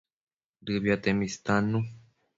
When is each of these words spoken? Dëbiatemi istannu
Dëbiatemi 0.65 1.23
istannu 1.31 1.79